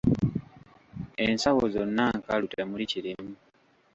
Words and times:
Ensawo 1.25 1.63
zonna 1.73 2.05
nkalu 2.19 2.45
temuli 2.53 2.85
kirimu. 2.91 3.33